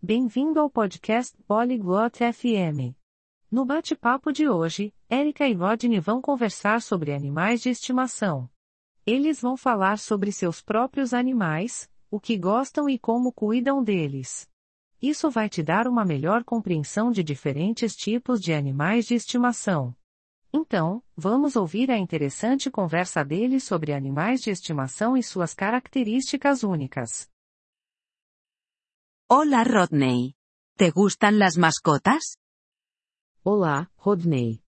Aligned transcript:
Bem-vindo 0.00 0.60
ao 0.60 0.70
podcast 0.70 1.36
Polyglot 1.42 2.20
FM. 2.32 2.94
No 3.50 3.64
bate-papo 3.64 4.32
de 4.32 4.48
hoje, 4.48 4.94
Erika 5.10 5.48
e 5.48 5.54
Rodney 5.54 5.98
vão 5.98 6.22
conversar 6.22 6.80
sobre 6.80 7.12
animais 7.12 7.62
de 7.62 7.70
estimação. 7.70 8.48
Eles 9.04 9.40
vão 9.40 9.56
falar 9.56 9.98
sobre 9.98 10.30
seus 10.30 10.62
próprios 10.62 11.12
animais, 11.12 11.90
o 12.08 12.20
que 12.20 12.38
gostam 12.38 12.88
e 12.88 12.96
como 12.96 13.32
cuidam 13.32 13.82
deles. 13.82 14.48
Isso 15.02 15.28
vai 15.32 15.48
te 15.48 15.64
dar 15.64 15.88
uma 15.88 16.04
melhor 16.04 16.44
compreensão 16.44 17.10
de 17.10 17.24
diferentes 17.24 17.96
tipos 17.96 18.40
de 18.40 18.52
animais 18.52 19.04
de 19.04 19.16
estimação. 19.16 19.92
Então, 20.52 21.02
vamos 21.16 21.56
ouvir 21.56 21.90
a 21.90 21.98
interessante 21.98 22.70
conversa 22.70 23.24
deles 23.24 23.64
sobre 23.64 23.92
animais 23.92 24.42
de 24.42 24.50
estimação 24.50 25.16
e 25.16 25.24
suas 25.24 25.54
características 25.54 26.62
únicas. 26.62 27.28
Hola 29.30 29.62
Rodney. 29.62 30.36
¿Te 30.78 30.90
gustan 30.90 31.38
las 31.38 31.58
mascotas? 31.58 32.38
Olá, 33.44 33.92
Rodney. 33.98 34.62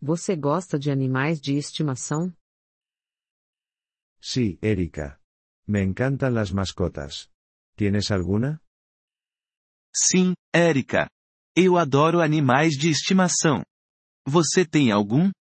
Você 0.00 0.36
gosta 0.36 0.78
de 0.78 0.92
animais 0.92 1.40
de 1.40 1.58
estimação? 1.58 2.32
Sí, 4.20 4.56
Erika. 4.62 5.20
Me 5.66 5.82
encantan 5.82 6.32
las 6.32 6.52
mascotas. 6.52 7.28
¿Tienes 7.76 8.12
alguna? 8.12 8.62
Sim, 9.92 10.34
Erika. 10.54 11.10
Eu 11.56 11.76
adoro 11.76 12.20
animais 12.20 12.74
de 12.78 12.90
estimação. 12.90 13.64
Você 14.24 14.64
tem 14.64 14.92
algum? 14.92 15.32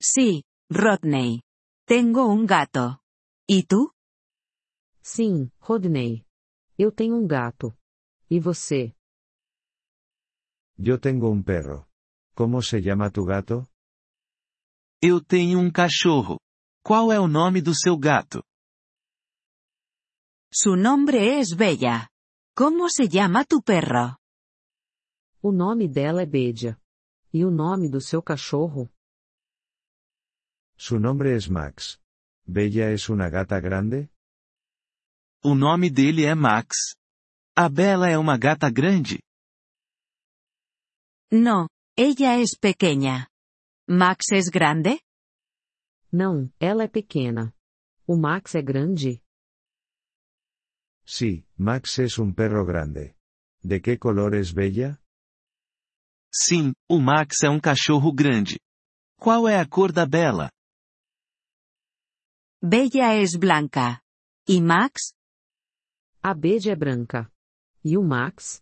Sí, 0.00 0.44
Rodney. 0.70 1.40
Tengo 1.84 2.28
un 2.28 2.46
gato. 2.46 3.00
¿Y 3.48 3.64
tú? 3.64 3.90
Sim, 5.02 5.50
Rodney. 5.60 6.25
Eu 6.78 6.92
tenho 6.92 7.16
um 7.16 7.26
gato. 7.26 7.76
E 8.30 8.38
você? 8.38 8.94
Yo 10.78 10.98
tengo 10.98 11.30
un 11.30 11.42
perro. 11.42 11.88
¿Cómo 12.34 12.60
se 12.62 12.80
llama 12.82 13.10
tu 13.10 13.24
gato? 13.24 13.66
Eu 15.00 15.24
tenho 15.24 15.58
um 15.58 15.70
cachorro. 15.70 16.38
Qual 16.84 17.10
é 17.10 17.18
o 17.18 17.26
nome 17.26 17.62
do 17.62 17.74
seu 17.74 17.98
gato? 17.98 18.42
Su 20.52 20.76
nombre 20.76 21.40
es 21.40 21.54
Bella. 21.54 22.08
¿Cómo 22.54 22.88
se 22.90 23.08
llama 23.08 23.44
tu 23.44 23.62
perro? 23.62 24.16
O 25.42 25.52
nome 25.52 25.88
dela 25.88 26.22
é 26.22 26.26
Bedia. 26.26 26.78
E 27.32 27.44
o 27.44 27.50
nome 27.50 27.88
do 27.88 28.00
seu 28.00 28.22
cachorro? 28.22 28.90
Su 30.76 30.98
nombre 30.98 31.34
es 31.34 31.48
Max. 31.48 31.98
¿Bella 32.46 32.90
es 32.92 33.08
una 33.08 33.30
gata 33.30 33.60
grande? 33.60 34.10
O 35.42 35.54
nome 35.54 35.90
dele 35.90 36.24
é 36.24 36.34
Max. 36.34 36.94
A 37.56 37.68
Bela 37.68 38.08
é 38.08 38.18
uma 38.18 38.36
gata 38.36 38.70
grande? 38.70 39.18
No, 41.30 41.68
ella 41.96 42.38
es 42.40 42.56
pequeña. 42.58 43.28
¿Max 43.88 44.32
es 44.32 44.48
grande? 44.48 45.00
Não, 46.12 46.50
ela 46.60 46.84
é 46.84 46.88
pequena. 46.88 47.54
O 48.06 48.16
Max 48.16 48.54
é 48.54 48.62
grande? 48.62 49.22
Sí, 51.04 51.46
Max 51.56 51.98
es 51.98 52.18
un 52.18 52.32
perro 52.34 52.64
grande. 52.64 53.16
¿De 53.62 53.80
qué 53.80 53.98
color 53.98 54.34
es 54.34 54.52
Bella? 54.52 55.00
Sim, 56.32 56.72
o 56.88 56.98
Max 57.00 57.42
é 57.42 57.48
um 57.50 57.60
cachorro 57.60 58.12
grande. 58.12 58.58
Qual 59.18 59.48
é 59.48 59.58
a 59.58 59.66
cor 59.66 59.92
da 59.92 60.04
Bela? 60.06 60.50
Bella 62.62 63.14
es 63.14 63.36
blanca. 63.36 64.00
¿Y 64.48 64.60
Max? 64.60 65.15
A 66.28 66.34
Bedia 66.34 66.72
é 66.72 66.74
branca. 66.74 67.32
E 67.84 67.96
o 67.96 68.02
Max? 68.02 68.60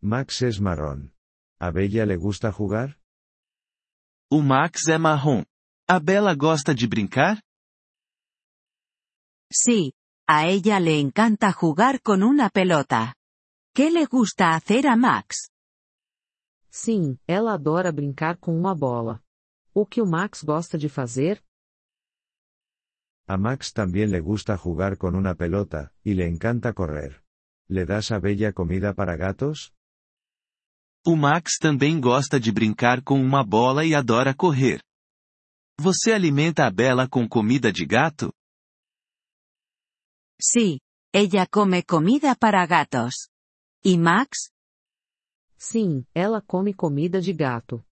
Max 0.00 0.40
es 0.40 0.58
marrón. 0.58 1.12
¿A 1.60 1.70
Bella 1.70 2.06
le 2.06 2.16
gusta 2.16 2.50
jugar? 2.50 2.98
O 4.30 4.40
Max 4.40 4.88
é 4.88 4.96
marrom. 4.96 5.44
A 5.86 5.98
Bela 6.00 6.34
gosta 6.34 6.74
de 6.74 6.86
brincar? 6.86 7.36
Sí, 9.52 9.92
a 10.26 10.48
ella 10.48 10.80
le 10.80 10.98
encanta 10.98 11.52
jugar 11.52 12.00
con 12.00 12.22
una 12.22 12.48
pelota. 12.48 13.14
¿Qué 13.74 13.90
le 13.90 14.06
gusta 14.06 14.54
hacer 14.54 14.86
a 14.86 14.96
Max? 14.96 15.50
Sim, 16.70 17.18
ela 17.28 17.52
adora 17.52 17.92
brincar 17.92 18.38
com 18.38 18.58
uma 18.58 18.74
bola. 18.74 19.22
O 19.74 19.84
que 19.84 20.00
o 20.00 20.06
Max 20.06 20.42
gosta 20.42 20.78
de 20.78 20.88
fazer? 20.88 21.43
A 23.26 23.38
Max 23.38 23.72
también 23.72 24.10
le 24.10 24.20
gusta 24.20 24.58
jugar 24.58 24.98
con 24.98 25.14
una 25.14 25.34
pelota, 25.34 25.92
y 26.02 26.12
le 26.14 26.26
encanta 26.26 26.74
correr. 26.74 27.22
¿Le 27.68 27.86
das 27.86 28.10
a 28.12 28.18
Bella 28.18 28.52
comida 28.52 28.92
para 28.92 29.16
gatos? 29.16 29.72
O 31.06 31.16
Max 31.16 31.58
também 31.58 32.00
gosta 32.00 32.38
de 32.38 32.52
brincar 32.52 33.02
com 33.02 33.20
uma 33.20 33.42
bola 33.42 33.84
e 33.84 33.94
adora 33.94 34.34
correr. 34.34 34.82
Você 35.80 36.12
alimenta 36.12 36.66
a 36.66 36.70
Bela 36.70 37.08
com 37.08 37.26
comida 37.26 37.72
de 37.72 37.86
gato? 37.86 38.32
Sí, 40.40 40.80
ella 41.12 41.46
come 41.46 41.82
comida 41.82 42.36
para 42.36 42.66
gatos. 42.66 43.30
¿Y 43.82 43.96
Max? 43.98 44.50
Sim, 45.56 46.06
ela 46.14 46.42
come 46.42 46.74
comida 46.74 47.20
de 47.20 47.32
gato. 47.32 47.84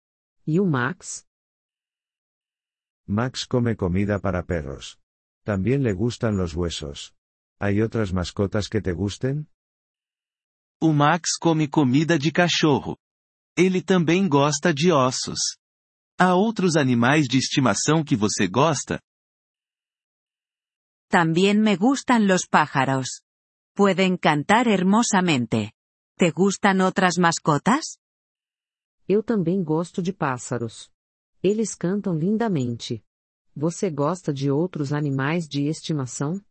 E 0.47 0.61
o 0.61 0.67
Max? 0.67 1.25
Max 3.07 3.47
come 3.47 3.75
comida 3.75 4.21
para 4.21 4.43
perros. 4.43 5.02
También 5.45 5.83
le 5.83 5.93
gustan 5.93 6.37
los 6.37 6.55
huesos. 6.55 7.15
¿Hay 7.61 7.81
otras 7.81 8.13
mascotas 8.13 8.69
que 8.69 8.81
te 8.81 8.93
gusten? 8.93 9.49
O 10.81 10.93
Max 10.93 11.39
come 11.41 11.69
comida 11.69 12.19
de 12.19 12.33
cachorro. 12.33 12.99
Ele 13.57 13.83
também 13.83 14.29
gosta 14.29 14.73
de 14.73 14.91
ossos. 14.93 15.59
Há 16.19 16.35
outros 16.35 16.77
animais 16.77 17.27
de 17.29 17.39
estimação 17.39 18.05
que 18.05 18.17
você 18.17 18.47
gosta? 18.47 19.01
También 21.09 21.61
me 21.61 21.77
gustan 21.77 22.27
los 22.27 22.47
pájaros. 22.49 23.23
Pueden 23.75 24.17
cantar 24.17 24.67
hermosamente. 24.67 25.73
¿Te 26.17 26.31
gustan 26.31 26.81
otras 26.81 27.19
mascotas? 27.19 27.99
Eu 29.09 29.23
também 29.23 29.63
gosto 29.63 30.01
de 30.01 30.13
pássaros. 30.13 30.91
Eles 31.43 31.75
cantam 31.75 32.17
lindamente. 32.17 33.05
Você 33.55 33.91
gosta 33.91 34.33
de 34.33 34.51
outros 34.51 34.93
animais 34.93 35.47
de 35.47 35.67
estimação? 35.69 36.43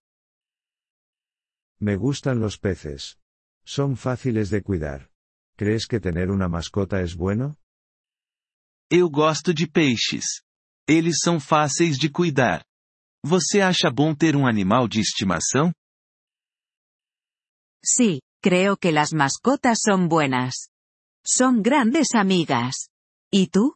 Me 1.79 1.97
gustan 1.97 2.39
los 2.39 2.57
peces. 2.57 3.17
Son 3.65 3.95
fáciles 3.95 4.49
de 4.51 4.61
cuidar. 4.61 5.09
¿Crees 5.57 5.87
que 5.87 5.99
tener 5.99 6.29
una 6.29 6.47
mascota 6.47 7.01
es 7.01 7.15
bueno? 7.15 7.57
Eu 8.89 9.09
gosto 9.09 9.51
de 9.53 9.67
peixes. 9.67 10.43
Eles 10.87 11.21
são 11.23 11.39
fáceis 11.39 11.97
de 11.97 12.09
cuidar. 12.09 12.63
Você 13.25 13.61
acha 13.61 13.89
bom 13.89 14.13
ter 14.13 14.35
um 14.35 14.45
animal 14.45 14.87
de 14.87 14.99
estimação? 14.99 15.73
Sí, 17.83 18.21
creo 18.43 18.77
que 18.77 18.91
las 18.91 19.11
mascotas 19.11 19.79
son 19.83 20.07
buenas. 20.07 20.69
Son 21.25 21.61
grandes 21.63 22.13
amigas. 22.13 22.89
¿Y 23.31 23.47
tú? 23.47 23.75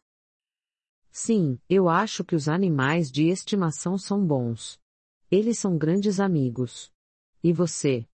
Sim, 1.18 1.58
eu 1.66 1.88
acho 1.88 2.22
que 2.22 2.36
os 2.36 2.46
animais 2.46 3.10
de 3.10 3.28
estimação 3.30 3.96
são 3.96 4.22
bons. 4.22 4.78
Eles 5.30 5.58
são 5.58 5.78
grandes 5.78 6.20
amigos. 6.20 6.92
E 7.42 7.54
você? 7.54 8.06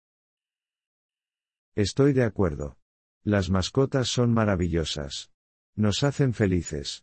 Estoy 1.74 2.12
de 2.12 2.20
acuerdo. 2.20 2.76
Las 3.24 3.48
mascotas 3.48 4.10
son 4.10 4.26
maravillosas. 4.34 5.30
Nos 5.74 6.04
hacen 6.04 6.34
felices. 6.34 7.02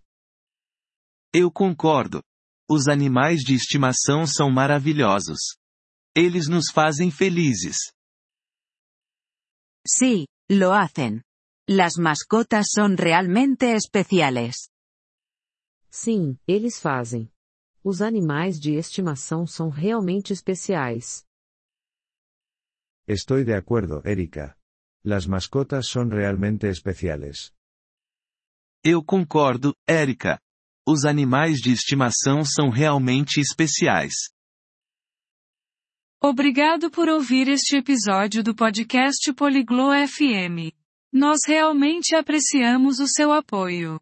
Eu 1.34 1.52
concordo. 1.52 2.22
Os 2.69 2.88
animais 2.88 3.41
de 3.41 3.56
estimação 3.56 4.28
são 4.28 4.52
maravilhosos. 4.52 5.58
Eles 6.16 6.47
nos 6.47 6.69
fazem 6.72 7.09
felizes. 7.09 7.91
Sí, 9.84 10.28
lo 10.47 10.73
hacen. 10.73 11.23
Las 11.67 11.97
mascotas 11.97 12.67
son 12.72 12.97
realmente 12.97 13.73
especiales. 13.73 14.70
Sim, 15.89 16.37
eles 16.47 16.79
fazem. 16.79 17.31
Os 17.84 18.01
animais 18.01 18.59
de 18.59 18.73
estimação 18.73 19.47
são 19.47 19.69
realmente 19.69 20.34
especiais. 20.34 21.25
Estoy 23.07 23.45
de 23.45 23.53
acuerdo, 23.53 24.01
Erika. 24.05 24.57
Las 25.03 25.25
mascotas 25.25 25.87
son 25.87 26.09
realmente 26.09 26.67
especiales. 26.67 27.53
Eu 28.84 29.03
concordo, 29.03 29.73
Erika. 29.87 30.39
Os 30.85 31.05
animais 31.05 31.59
de 31.59 31.72
estimação 31.72 32.43
são 32.43 32.69
realmente 32.69 33.40
especiais. 33.40 34.13
Obrigado 36.22 36.90
por 36.90 37.07
ouvir 37.07 37.47
este 37.47 37.78
episódio 37.78 38.43
do 38.43 38.55
podcast 38.55 39.31
Poliglo 39.33 39.91
FM. 40.07 40.73
Nós 41.13 41.40
realmente 41.47 42.16
apreciamos 42.16 42.99
o 42.99 43.07
seu 43.07 43.31
apoio. 43.31 44.01